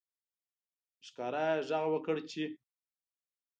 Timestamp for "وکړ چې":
1.93-2.43